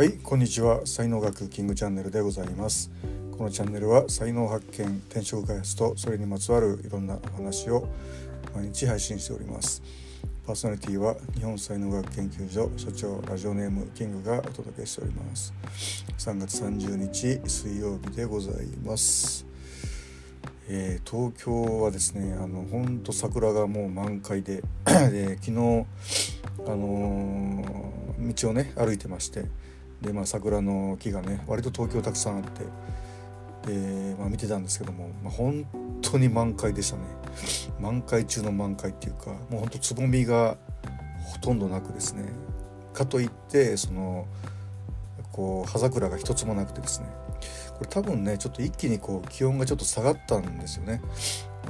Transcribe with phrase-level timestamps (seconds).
[0.00, 0.86] はいこんにちは。
[0.86, 2.90] 才能学キングチャンネルでございます。
[3.36, 7.86] このチャンネルは才能発見転職開発とそれにまつわるいろんなお話を
[8.54, 9.82] 毎日配信しております。
[10.46, 15.52] パーソナリティは日本才能学研究所所長ラジオネームキングがお届けしております。
[16.16, 19.44] 3月30日水曜日でございます。
[20.66, 29.44] えー、東京はですねあの本当桜がもう満開でで昨日あのー、道をね歩いてまして
[30.00, 35.64] で、まあ、桜の木がね割と東京たくさんあってで、まあ、見てたんですけども、まあ、本
[36.02, 37.02] 当に満開でしたね。
[37.78, 40.56] 満開中の満開っていうかもうほんとつぼみが
[41.24, 42.24] ほとんどなくですね。
[42.92, 44.26] かといってその
[45.32, 47.06] こう葉桜が一つもなくてですね。
[47.78, 51.00] これ多分ねちょっと一気にこう気温がちょっと下がったんですよね。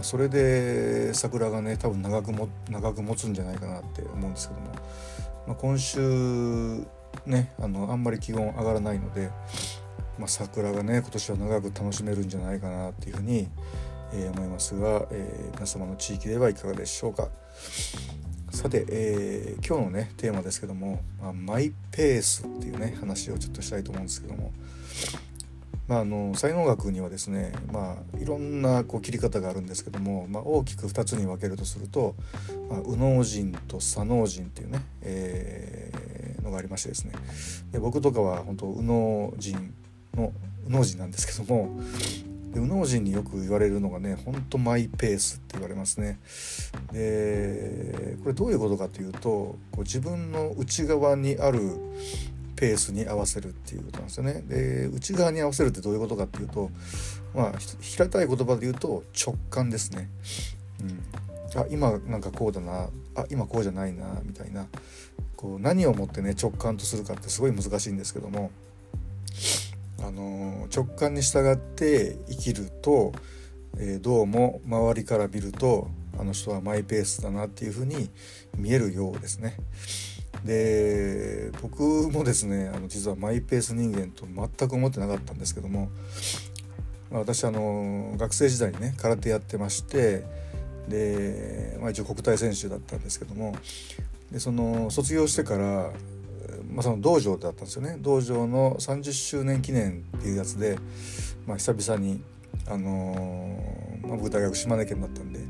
[0.02, 4.66] それで桜がね多分長くも長く持つんじゃないかなって思うんですけども、
[5.46, 6.86] まあ、今週
[7.26, 9.30] ねあのあんまり気温上がらないので、
[10.18, 13.48] まあ、桜がね今年は長く楽しめるんじゃないかなっていうふうに、
[14.12, 17.28] えー、思いますが、えー、皆様の地域ではいかがでしょうか。
[18.50, 24.52] さて、えー、今日のねテーマですけども、まあ、マイペースっていうね話をちょっとしたいと思うんですけども、
[25.86, 32.14] まあ、あの才能学にはですね、まあ、いろんなこう切り方があるんですけども、まあ、大きく2つに分けるとすると、
[32.68, 35.90] まあ、右脳人と左脳人っていうね、え、
[36.42, 37.12] のがありましてですね
[37.72, 39.74] で僕とかは本当右脳人
[40.14, 40.32] の
[40.64, 41.80] 右脳人なんですけども
[42.52, 46.18] で右脳人によく言われるのがねほんとマイペースって言われますね。
[46.92, 51.60] でこれどういうことかというとこう自分の内側にある
[52.56, 54.42] ペースに合わせるっていうことなんですよね。
[54.46, 56.70] で内側に合わせるってどういうことかっていうと
[57.34, 60.10] まあ平たい言葉で言うと直感ですね。
[60.80, 61.02] うん、
[61.56, 62.88] あ今なんかこうだな。
[63.16, 64.20] あ今こうじゃないな。
[64.24, 64.66] みたいな。
[65.36, 68.50] こう何をもってね直感とするかってすごい難しいんですけども、
[70.02, 73.12] あの直感に従って生きると、
[73.78, 78.10] えー、どうも周りから見るとあの人はマイペースだなっていうふうに
[78.56, 79.56] 見えるようですね。
[80.44, 85.90] で僕もですねあの実はマイペース人間と全く思ってなかったんですけども、
[87.10, 90.24] まあ、私あの学生時代にね空手やってまして
[90.90, 93.54] で、まあ、一応国体選手だったんですけども
[94.30, 95.90] でその卒業してから、
[96.70, 97.96] まあ、その道場だったんですよね。
[97.98, 100.78] 道場の30周年記念っていうやつで、
[101.46, 102.22] まあ、久々に
[102.68, 105.40] あのー、まあ、僕大学島根県だったんで、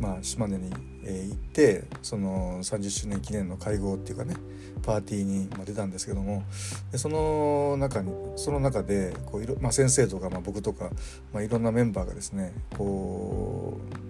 [0.00, 0.72] まあ、島根に
[1.08, 4.36] え、行ってその30周年記念の会合っていうかね
[4.82, 6.44] パーティーに出たんですけども
[6.92, 10.90] でその中にその中でこういろ、まあ、先生とか、まあ、僕とか、
[11.32, 14.07] まあ、いろんなメンバーがですねこう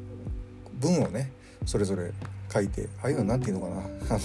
[0.78, 1.33] 文をね
[1.65, 2.12] それぞれ
[2.53, 4.16] 書いてああいうの何て言うのかな。
[4.16, 4.21] あの、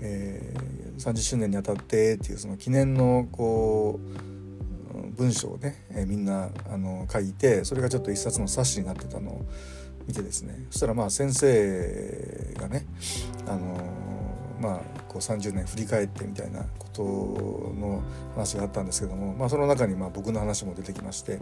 [0.00, 9.46] えー、30周年にあたってっていうその記念のこう文章をね、えー、みんなあの書いてそれがちょっと一冊の冊子になってたのを
[10.06, 10.66] 見てですね。
[10.70, 12.86] そしたらまあ先生がね
[13.46, 13.76] あの
[14.60, 18.02] まあこう30年振り返ってみたいなことの
[18.34, 21.38] 話があったんですけども、まあ、その中にまあ僕の話も出てきまして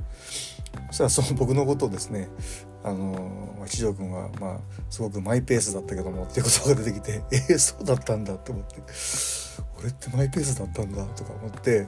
[0.88, 2.28] そしたらその僕のことをですね
[2.82, 4.60] あの一条君はまあ
[4.90, 8.82] すごくマイペースだったけどもっていうことが出てきて えー、そうだったんだって思って
[9.78, 11.86] 俺ってマイペースだったんだとか思って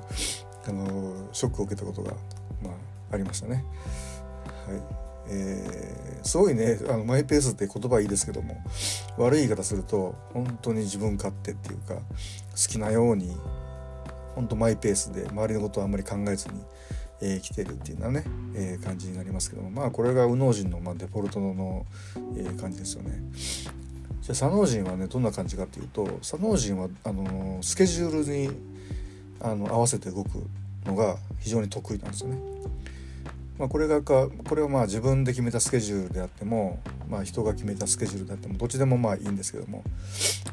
[0.66, 2.12] あのショックを受けたことが
[2.62, 3.64] まあありましたね。
[4.66, 8.62] はいえー、すごいねあのマイペースって言葉いいですけども
[9.16, 12.00] 悪い言い方すると本当に自分勝手っていうか好
[12.68, 13.34] きなように
[14.34, 16.60] 本当マイペースで周りのことをあんまり考えずに、
[17.20, 21.86] えー、生きてるっていうようなね、えー、感じになりますけどもまあこれが右脳人の、まあ、デフォルトの、
[22.36, 23.22] えー、感じですよね。
[24.20, 28.50] じゃあ左脳人はねどんな感じかっていうと左脳人はあのスケジュールに
[29.40, 30.44] あの合わせて動く
[30.86, 32.38] のが非常に得意なんですよね。
[33.58, 39.84] まあ、これがかこれはまあ自分で決めたスケジュールであっても、まあ、人が決めたスケジュールであってもどっちでもまあいいんですけども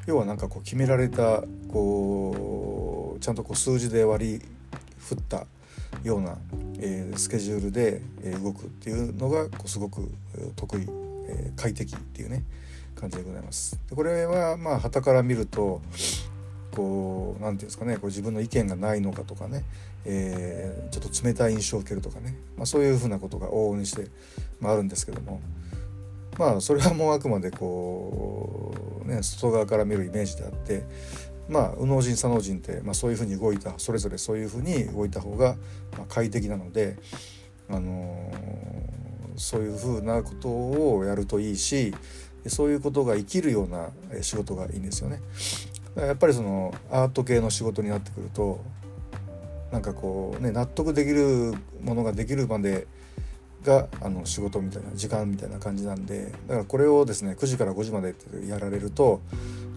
[0.06, 4.42] 要はなんかこう決められたこうちゃんとこう数字で割り
[5.00, 5.46] 振った
[6.04, 6.38] ような、
[6.80, 10.08] えー、スケジュールで、え動くっていうのがこうすごく
[10.56, 10.82] 得意、
[11.28, 12.44] えー、快適っていうね
[12.96, 13.80] 感じでございます。
[13.90, 15.82] でこれはまあ旗から見ると
[16.80, 19.66] こう何て言うんですかねこう自分の意見がないのかとかね、
[20.06, 24.08] えー、ちょっと冷たい印象を受けるとかね、まあ、そういうふうなことが往々にして、
[24.62, 25.42] まあ、あるんですけども
[26.38, 28.74] まあそれはもうあくまでこ
[29.06, 30.86] う、ね、外側から見るイメージであって
[31.50, 35.58] まあ右脳人左脳人って、まあ、そういうふうに動いたそれぞれそういうふうに動いた方が、
[35.98, 36.96] まあ、快適なので、
[37.70, 41.94] あのー、そういうふうなことをやるといいし
[42.48, 43.90] そういうことが生きるような
[44.22, 45.20] 仕事がいいんですよね。
[45.96, 48.64] やっぱりそのアート系の仕事になってくると
[49.72, 52.88] なんかこうね納得できるものができるまで
[53.64, 59.22] があの仕事みたいな時間みたいな感じなんでだからこれをですね9時から5時までってやられると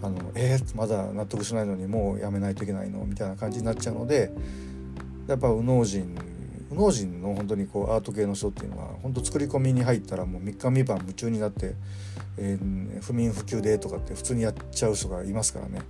[0.01, 4.31] あのえー、まだ納得しないのにもうやめないといけないのみたいな感じになっちゃうので
[5.27, 6.13] やっぱ右脳人
[6.71, 11.75] 右脳人の本当にこうアート系の人っていうのは本当作り込みに入ったらもう3日3晩夢中になって、
[12.37, 15.81] えー、不眠不休でとかって普通にやっちゃう人がいますからね、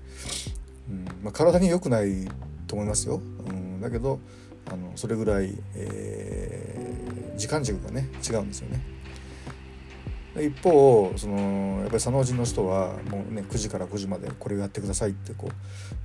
[0.89, 2.27] うんまあ、体に良くない
[2.67, 4.19] と思いますよ、うん、だけど
[4.71, 8.81] あのそれぐらい、えー、時間軸がね違うんですよね。
[10.41, 15.53] 一方そのやっぱり左脳人の人はもうね9時から5時までこれをやってくださいってこう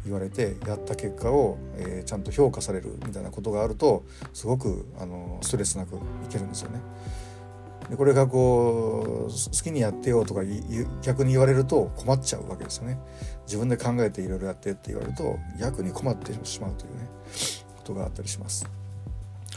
[0.05, 4.05] 言われてやった結果を、えー、ちゃんと評価されるみたいなことがあると
[4.35, 5.99] すごくあのストレスなくい
[6.29, 6.81] けるんですよね。
[7.89, 10.43] でこれがこう好きにやってよとか
[11.01, 12.99] 逆に言われると困っちゃうわけですよね。
[13.47, 17.09] 自分で考えていろいろやってって言われると逆に困ってしまうというね
[17.79, 18.69] ことがあったりします。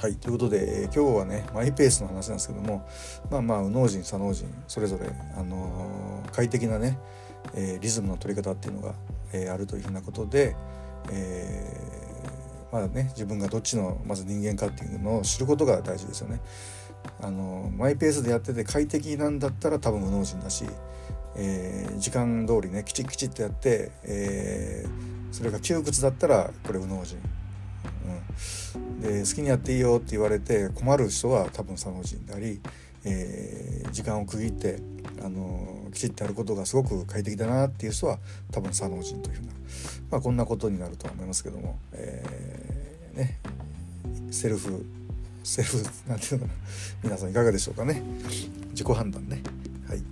[0.01, 2.83] はいということで、えー、今日はねマイペースの話なんですけども
[3.29, 5.07] まあまあ右脳人左脳人それぞれ、
[5.37, 6.97] あのー、快適なね、
[7.53, 8.95] えー、リズムの取り方っていうのが、
[9.31, 10.55] えー、あるというふうなことで、
[11.11, 16.41] えー、まあね自分がどっちのまず人間かっていうのを知ることが大事ですよね。
[17.21, 20.65] あのマイペースでやってて快適なんだったら多分右脳人だし、
[21.35, 27.17] えー、時間通りねきちっきちっとやって、えー、それが窮屈だったらこれ右脳人、
[28.75, 32.61] うん、で好きにやっていいよって言われて困る人は多分左脳人であり、
[33.05, 34.79] えー、時間を区切って、
[35.23, 38.19] あのきちっとやることがすごく快適だなっていう人は
[38.51, 39.53] 多分左脳人というふうな、
[40.11, 43.39] まあ、こんなことになるとは思いますけども、えー、ね。
[44.31, 44.85] セルフ
[45.43, 46.59] セルフなんていうのかな。
[47.03, 48.01] 皆さんいかがでしょうかね。
[48.69, 49.41] 自己判断ね。
[49.87, 50.03] はい。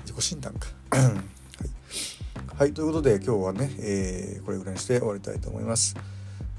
[0.00, 0.68] 自己診断か。
[0.90, 5.94] はい、はい、ということで今日はね、えー、これぐらいにして終わりたいと思います、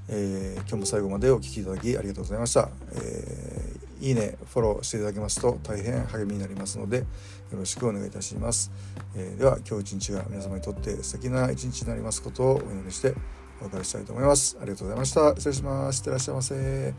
[0.10, 7.06] えー、今日も最後までお聴きいただきありがとうございました、えー、いいねフォローしていただけますと大変励みになりますのでよ
[7.54, 8.72] ろしくお願いいたします、
[9.16, 13.14] えでは今日一日が皆様にとって素敵な一日になりますことをお祈りして
[13.62, 14.58] お別れしたいと思います。
[14.60, 15.36] ありがとうございました。
[15.36, 16.00] 失礼します。
[16.00, 16.94] いってらっしゃいませ。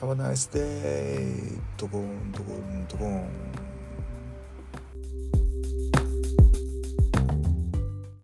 [0.00, 3.69] Have a nice day ドコンドコンドコン。